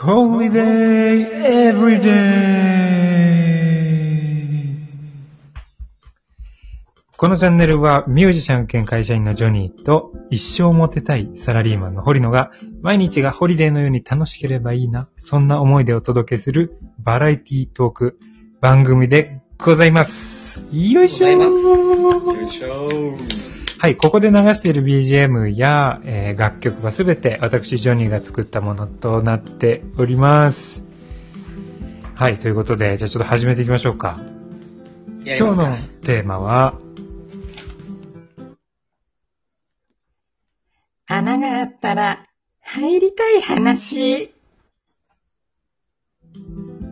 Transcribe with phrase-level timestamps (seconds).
[0.00, 1.26] Holiday
[1.74, 2.40] Everyday
[7.18, 12.50] このチャンネルはミュージシャン兼会社員のジョニーと一生モテたいサラリーマンの堀野が
[12.80, 18.18] 毎日がホリデーのように楽しければいいな、そんな思いでお届けするバラエティトーク
[18.62, 20.64] 番組でございます。
[20.72, 21.30] よいしょー。
[22.36, 22.88] よいしょ
[23.80, 30.84] はい、ここで流している BGM や、えー楽曲はすべて私ジョニーが作ったものとなっております。
[32.14, 34.20] はい、ということで、じゃあちょっと始めていきましょうか。
[35.24, 35.76] 今日の。
[36.02, 36.74] テーマは、
[41.06, 42.22] 穴があったら
[42.60, 44.30] 入りたい話。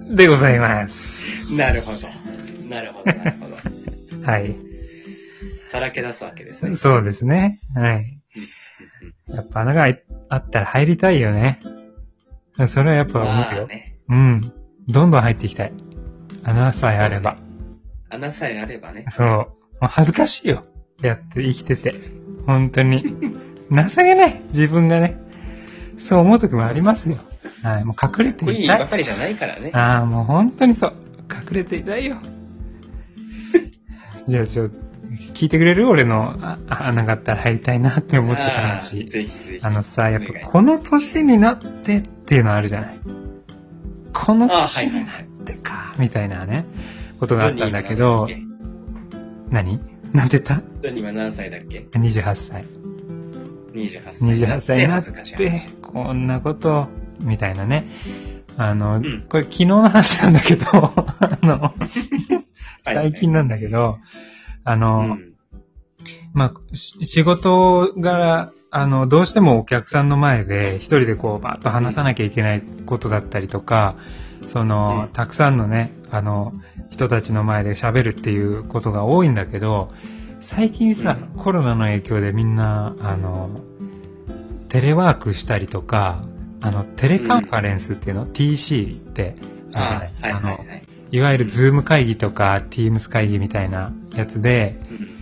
[0.08, 1.54] でございます。
[1.54, 2.08] なるほど。
[2.66, 4.24] なるほど、なるほど。
[4.24, 4.67] はい。
[5.68, 6.74] さらけ出すわけですね。
[6.76, 7.60] そうですね。
[7.74, 8.18] はい。
[9.28, 9.94] やっぱ穴が
[10.30, 11.60] あったら入りたいよね。
[12.66, 13.34] それはやっぱ思うよ。
[13.34, 13.98] まあね。
[14.08, 14.52] うん。
[14.88, 15.72] どんどん入っていきたい。
[16.42, 17.36] 穴さえあれば。
[18.08, 19.04] 穴さえあればね。
[19.10, 19.86] そう。
[19.86, 20.64] 恥ずかしいよ。
[21.02, 21.94] やって生きてて。
[22.46, 23.02] 本当に。
[23.70, 24.42] 情けない。
[24.46, 25.18] 自分がね。
[25.98, 27.18] そう思う時もありますよ。
[27.62, 27.84] はい。
[27.84, 28.78] もう隠れてこいいいたい。
[28.78, 29.70] ばかりじゃないからね。
[29.74, 30.94] ああ、もう本当にそう。
[31.30, 32.16] 隠れていたいよ。
[34.26, 34.87] じゃあちょっと、
[35.34, 39.06] 聞いてくれる俺のあ穴があったら入りたいなって思ってた話。
[39.06, 39.60] ぜひぜひ。
[39.62, 43.00] あのさ、やっぱこの年になってっていうのあるじゃない。
[44.12, 46.66] このあ年になはいはいはいってか、みたいなね、
[47.20, 49.18] ことがあったんだけどニー、は
[49.50, 49.80] 何
[50.12, 50.62] なんて言った？
[51.12, 52.64] 何歳だっけ ?28 歳。
[53.72, 54.28] ?28 歳。
[54.30, 56.88] 28歳になって話、こんなこと、
[57.20, 57.86] みたいなね。
[58.56, 61.90] あの、んこれ昨日の話なんだけど、 あの、はい
[62.84, 63.98] 最近なんだけど、
[64.68, 65.32] あうの、ん。
[66.34, 73.96] まあ、し仕事柄、あの、どうしてもお客さんの前で一人でこう、バーッと話さなきゃいけないことだったりとか、
[74.46, 75.12] その、うん。
[75.12, 76.52] たくさんのね、あの、
[76.90, 79.92] 人たちの前で喋るっていうことが多いんだけど、
[80.40, 81.42] 最近さ、うん。
[81.42, 83.60] コロナの影響でみんな、あの、
[84.68, 86.22] テレワークしたりとか、
[86.60, 89.36] あの、テレカンファレンスっていうの、TC って
[89.74, 90.58] ああはいはいあのは
[91.12, 91.16] い。
[91.16, 95.18] いわゆる Zoom 会議とか、Teams 会議みたいなやつで、うん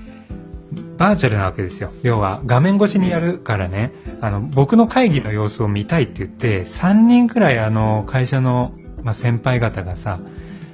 [0.98, 1.92] バーチャルなわけですよ。
[2.02, 10.18] 要は画面越しにやるからね、あの、僕の会議の様子を見たいって言って、3人くらいあの、会社の、まあ、先輩方がさ、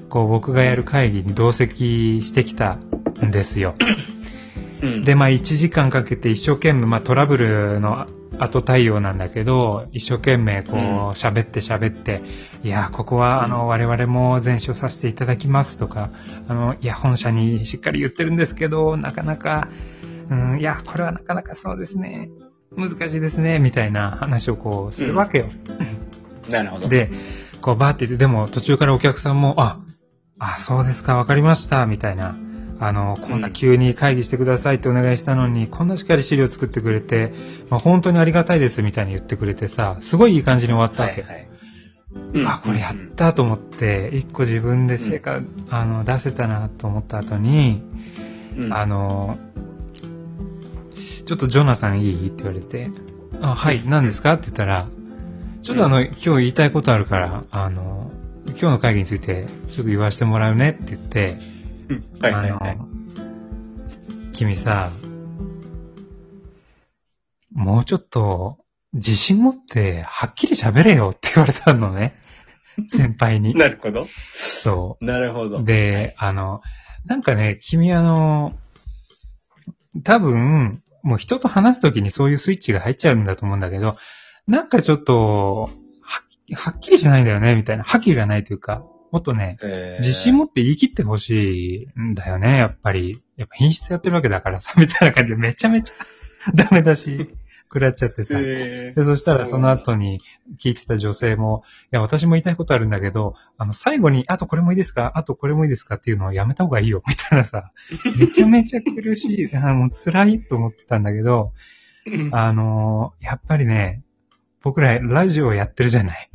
[0.09, 2.75] こう僕がやる会議に同席してきた
[3.25, 3.75] んですよ。
[4.83, 5.05] うん。
[5.05, 8.07] で、まあ1時間かけて一生懸命、まあトラブルの
[8.43, 12.23] 後対応なんだけど、一生懸命こううん喋って喋って、
[12.63, 16.11] いや、ここはあの我々も前処させていただきますとか、
[16.49, 19.69] あの、いや、本社にしっかり言ってるんですけど、なかなか、
[20.31, 22.31] うん、いや、これはなかなかそうですね。
[22.77, 25.47] 難しいですね、みたいな話をこうするわけよ。
[26.51, 26.89] なるほど。
[26.89, 27.11] で、
[27.61, 29.81] こうバーって言って、でも途中からお客さんも、あ、
[30.39, 32.37] あ、そうですか、わかりました、みたいな。
[32.85, 37.33] あの、こんな急に会議してくださいってお願いしたのに、こんなしっかり資料作ってくれて、
[37.71, 41.23] まあ、本当にありがたいです、みたいに言ってくれてさ、すごいいい感じに終わったわけ。
[41.23, 41.49] はいはい。
[42.35, 42.49] うん。
[42.49, 47.85] あ、これやったと思って、一個自分で成果、あの、出せたなと思った後に、
[48.59, 48.73] うん。
[48.75, 49.39] あの、
[51.25, 52.27] ちょっとジョナサンいい？
[52.27, 52.91] って言われて、
[53.41, 54.33] あ、はい、何ですか？
[54.33, 54.89] って言ったら、
[55.63, 58.11] ちょっとあの、今日言いたいことあるから、あの、
[58.49, 61.62] 今日の会議についてちょっと言わせてもらうねって言って、うん
[62.21, 63.03] はいはいはい
[64.33, 64.91] 君さ、
[67.53, 68.59] もうちょっと
[68.93, 72.15] 自信持ってはっきり喋れよって言われたのね。
[72.89, 73.55] 先輩に。
[73.55, 74.07] なるほど。
[74.35, 75.61] そなるほど。
[75.61, 75.65] う。
[75.65, 76.63] で、あの、
[77.05, 78.55] なんかね、君あの、
[80.05, 83.97] 多分、もう人と話すときにそういうスイッチが入っちゃうんだと思うんだけど、
[84.47, 85.71] なんかちょっと、
[86.01, 86.23] は
[86.55, 87.85] はっきりしないんだよね、みたいな。
[87.85, 90.05] 覇気がないというか、もっとね、えー。
[90.05, 93.23] 自信持って言い切ってほしいんだよね、やっぱり。
[93.37, 95.37] やっぱ品質やってるわけだからさ、みたいな感じで。
[95.39, 95.95] めちゃめちゃ
[96.57, 97.25] ダメだし、
[97.65, 98.35] 食らっちゃってさ。
[98.39, 100.21] えで、そしたらその後に
[100.59, 101.63] 聞いてた女性も、
[101.93, 105.13] いや、私も言いたいことあるんだけど、あの、最後に、あとこれもいいですか？
[105.15, 105.97] あとこれもいいですか？
[105.97, 107.71] っていうのをやめた方がいいよ、 みたいなさ、
[108.19, 114.03] めちゃめちゃ苦しい、あ もう辛いと思ったんだけど、ーあのやっぱりね、
[114.63, 116.31] 僕らラジオやってるじゃない。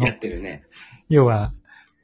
[0.00, 0.64] やってるね。
[1.08, 1.52] 要は、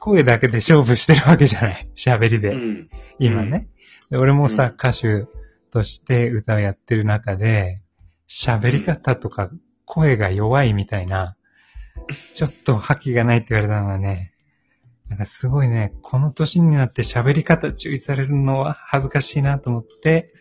[0.01, 1.89] 声だけで勝負してるわけじゃない。
[1.95, 2.55] 喋りで。
[2.55, 2.91] うん。
[3.19, 3.69] 今ね。
[4.11, 5.27] で俺もさ、うん歌手
[5.71, 7.83] として歌をやってる中で、
[8.27, 9.51] 喋り方とか
[9.85, 11.37] 声が弱いみたいな、
[12.35, 14.33] ちょっと覇気がないって言われたのはね、
[15.09, 20.33] なんかすごいね、この年になって喋り方注意されるのは恥ずかしいなと思って、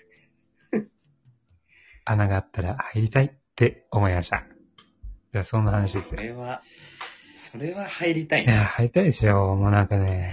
[2.06, 4.46] 穴があったら入りたいって思いました。
[5.34, 6.22] じゃあそんな話ですよ。
[6.22, 6.64] それは、
[7.52, 8.64] それは入りたいいや、な。
[8.66, 9.56] 入りたいですよ。
[9.56, 10.32] もうなんかね、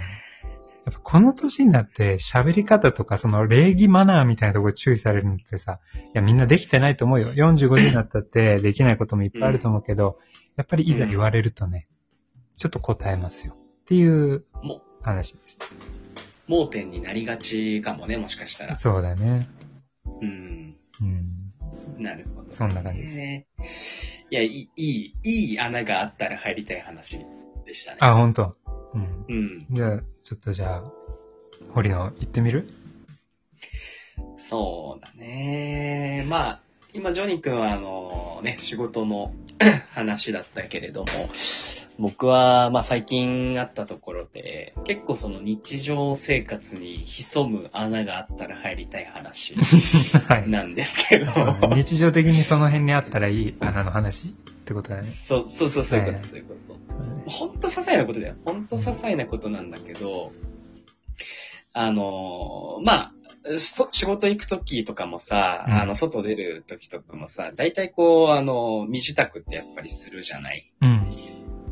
[0.85, 7.33] やっぱこの年になって喋り方とかその礼儀マナーみたいなところ注意されるのってさ、いやみんなできてないと思うよ。
[7.33, 10.19] 45歳になったって できないこともいっぱいあると思うけど、
[10.55, 11.87] やっぱりいざ言われるとね、
[12.55, 13.53] ちょっと答えますよ。
[13.53, 15.57] っていうも話です。
[16.47, 18.75] う、盲点になりがちかもね、もしかしたら。
[18.75, 19.49] そうだね。
[20.21, 20.75] うん。
[21.01, 21.53] うん。
[22.01, 24.06] なるほど、そんな感じですす。
[24.29, 27.19] いや、いい、いい、いい穴があったら入りたい話
[27.65, 27.97] でしたね。
[28.01, 28.55] あ、ほんと。
[28.93, 29.25] うん。
[29.29, 29.65] うん。
[29.71, 30.83] じゃあ、ちょっとじゃあ、
[31.73, 32.67] 堀野行ってみる？
[34.35, 36.25] そうだね。
[36.27, 36.59] まあ、
[36.93, 39.33] 今、ジョニー君は、あの、ね、仕事の
[39.91, 41.07] 話だったけれども、
[41.99, 49.55] 僕は、まあ、最近あったところで、結構その日常生活に潜む穴があったら入りたい話
[50.29, 50.49] はい。
[50.49, 54.27] なんですけど、そうね日常的にその辺にあったらいい穴の話？
[54.27, 54.31] っ
[54.67, 55.01] てことだね。
[55.01, 56.55] そう、そうそう、そういうこと、はいそういうこ
[57.25, 57.29] と。
[57.31, 58.35] ほんと些細なことだよ。
[58.45, 60.31] ほんと些細なことなんだけど、
[61.73, 63.11] あのーまあ、
[63.59, 70.71] そ仕事行くときとかもさ、うんあの、外出るときとかもさ、大体こう、あの、身支度ってやっぱりするじゃない？
[70.81, 71.07] うん。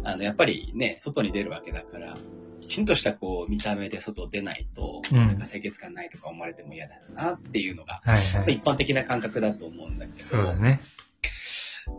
[0.06, 2.16] あの、やっぱりね、外に出るわけだから、
[2.62, 8.54] きちんとしたこう、見た目で外出ないと、うんなんか清潔感ないとか思われても嫌だよなっていうのが、はいはい。
[8.54, 10.80] 一般的な感覚だと思うんだけど、そうだね。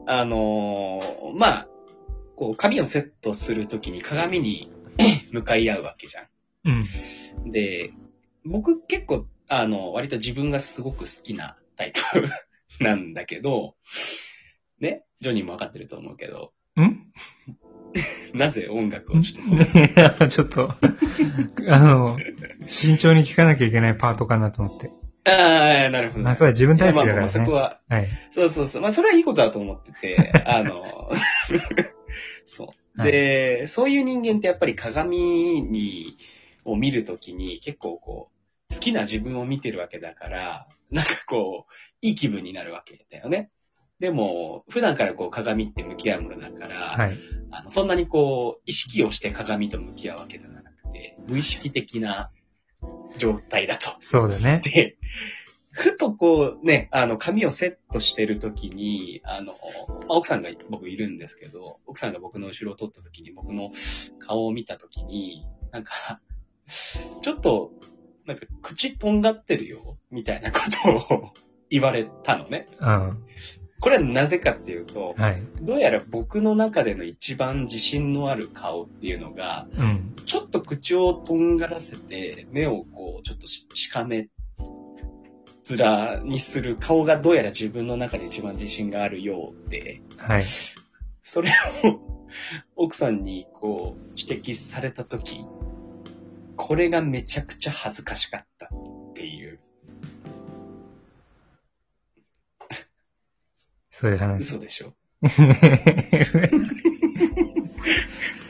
[0.06, 1.68] あのーまあ、
[2.36, 4.70] こう、髪をセットするときに鏡に
[5.32, 6.26] 向かい合うわけじゃ
[6.64, 7.48] うん。
[7.48, 7.50] ん。
[7.50, 7.92] で、
[8.44, 13.74] 僕結構、あの、割と自分がすごく好きなタイプなんだけど、
[14.78, 17.10] ね、ジョニーもわかってると思うけど、ん？
[18.36, 20.74] なぜ音楽をちょっと ちょっと、
[21.68, 22.18] あの、
[22.66, 24.90] 慎重に聞かなきゃいけないパートかなと思って。
[25.28, 26.24] ああ、なるほど。
[26.24, 27.52] まあ、それは自分大好きだからまあまあそこね。
[27.52, 28.08] は、はい。
[28.30, 28.82] そうそうそう。
[28.82, 31.10] まあ、それはいいことだと思ってて、 あの、
[32.46, 33.02] そう。
[33.02, 36.16] で、そういう人間ってやっぱり鏡に、
[36.64, 38.30] を見るときに結構こ
[38.70, 43.50] う、好きな自分を見てるわけだから、なんかこう、いい気分になるわけだよね。
[43.98, 47.18] でも、普段からこう鏡って向き合うものだから、はい。
[47.50, 52.30] あのそんなにこう、意識をして鏡と向き合うわけではなくて、無意識的な
[53.16, 53.90] 状態だと。
[54.00, 54.60] そうだね。
[54.64, 54.98] で、
[55.70, 59.54] ふとこうね、あの、髪をセットしてるときに、あの、
[59.88, 63.70] まあ奥さんが僕いるんですけど、奥さんが僕の後ろを撮ったときに、僕の
[64.18, 66.20] 顔を見たときに、なんか、
[67.20, 67.72] ちょっと、
[68.24, 71.32] なんか、口とんがってるよ、みたいなことを
[71.70, 72.68] 言われたのね。
[72.80, 73.24] うん。
[73.80, 75.42] これはなぜかっていうと、はい。
[75.60, 80.14] どうやら僕の中での一番自信のある顔っていうのが、うん。
[80.24, 84.28] ちょっと口をとんがらせて、目をこう、ちょっとししかめ
[85.68, 90.44] 面にする顔がどうやら自分の中で一番自信があるようで、はい。
[91.22, 91.50] それ
[91.84, 92.00] を
[92.76, 95.44] 奥さんにこう、指摘されたとき、
[96.56, 98.68] これがめちゃくちゃ恥ずかしかったっ
[103.98, 104.40] そういう話。
[104.40, 104.94] 嘘でしょ？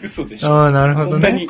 [0.03, 0.49] 嘘でしょ？
[0.55, 1.21] ああ、なるほどね。
[1.21, 1.49] そんなに、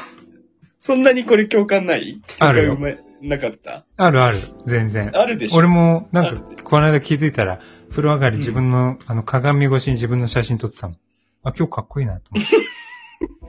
[0.80, 2.20] そんなにこれ共感ない？
[2.38, 2.78] あるよ
[3.22, 3.86] なかった？
[3.96, 4.36] あるある。
[4.66, 5.10] 全然。
[5.14, 5.56] あるでしょ？
[5.58, 7.60] 俺も、なんあか、この間気づいたら、
[7.90, 10.94] 風呂上がり自分の、あの、鏡越しに自分の写真撮ってたの。
[11.42, 12.56] あ、今日かっこいいなと思って。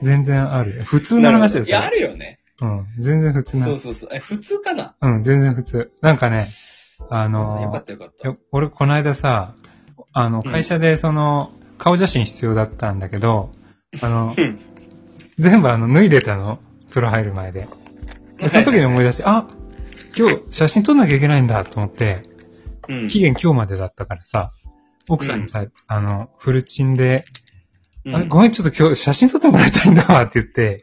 [0.02, 0.84] 全然あるよ。
[0.84, 2.38] 普通の話ですいや、あるよね。
[2.62, 2.86] うん。
[2.98, 3.76] 全然普通なそう。
[3.76, 4.10] そうそう。
[4.12, 4.94] え、普通かな？
[5.02, 5.92] うん、全然普通。
[6.00, 6.46] なんかね、
[7.10, 8.34] あのよかったよかった。
[8.50, 9.54] 俺、この間さ、
[10.12, 13.52] あの、うん会社でその、顔写真必要だったんだけど、
[14.00, 14.58] あのう、ん。
[15.38, 16.58] 全部あの、脱いでたの。
[16.88, 17.68] 風呂入る前で。
[18.38, 19.48] でその時に思い出して、あ、
[20.16, 22.22] 今日写真撮んなきゃいけないんだと思って、
[22.88, 23.08] うん。
[23.08, 24.52] 期限今日までだったからさ、
[25.08, 27.24] 奥さんにさ、あの、フルチンで、
[28.04, 30.82] うんあごめん、ちょっと今日写真撮ってもらいたいんだわって言って、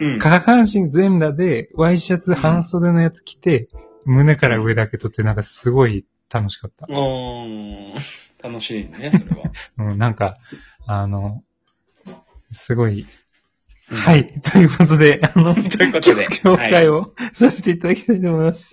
[0.00, 0.18] うん。
[0.18, 3.68] 下半身全裸で、ワイシャツ半袖のやつ着て、
[4.04, 6.86] 胸から上だけ撮って、なんかすごい楽しかった。
[6.88, 7.94] うーん。
[8.42, 9.50] 楽しいね、それは。
[9.78, 10.36] うん、なんか、
[10.86, 11.42] あの、
[12.52, 13.06] すごい、
[13.90, 14.16] うんは。
[14.16, 14.40] い。
[14.40, 18.72] ということで、あの、ということで紹介をさせていただきたいと思います。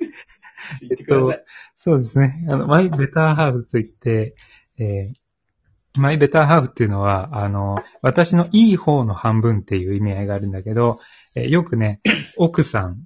[0.82, 1.44] 言ってください。
[1.78, 2.46] そうですね。
[2.50, 4.36] あの、マイベターハーフといって、
[4.78, 5.26] えー
[5.98, 11.00] マイベターハーフっていうのは、あの、私のいい方の半分っていう意味合いがあるんだけど、
[11.36, 12.02] えーよくね、
[12.36, 13.06] 奥さん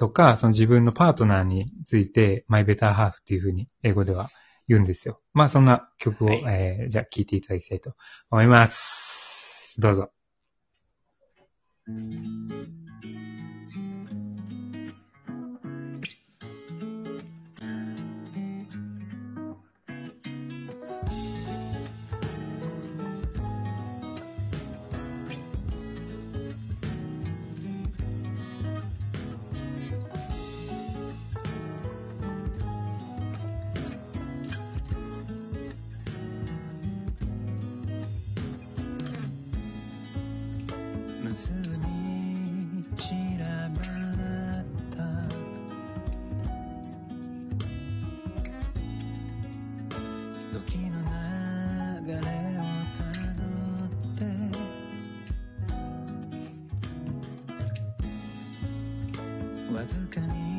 [0.00, 4.30] とか、その自分のパートナーについて、マイベターハーフっていうふうに英語では
[4.66, 5.20] 言うんですよ。
[5.34, 7.92] まあ、そんな曲を、はいえーじゃあ聴いていただきたいと
[8.30, 9.78] 思います。
[9.78, 10.10] どうぞ。
[59.72, 60.49] わずかに